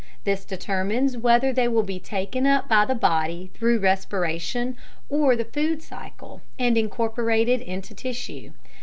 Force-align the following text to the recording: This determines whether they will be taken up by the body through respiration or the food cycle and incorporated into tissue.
This 0.23 0.45
determines 0.45 1.15
whether 1.15 1.53
they 1.53 1.67
will 1.67 1.83
be 1.83 1.99
taken 1.99 2.47
up 2.47 2.67
by 2.67 2.85
the 2.85 2.95
body 2.95 3.51
through 3.53 3.77
respiration 3.81 4.75
or 5.09 5.35
the 5.35 5.45
food 5.45 5.83
cycle 5.83 6.41
and 6.57 6.75
incorporated 6.75 7.61
into 7.61 7.93
tissue. 7.93 8.51